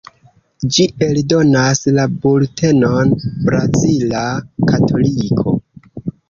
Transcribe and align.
Ĝi 0.75 0.85
eldonas 1.07 1.81
la 1.97 2.05
bultenon 2.23 3.13
"Brazila 3.49 4.23
Katoliko". 4.73 5.55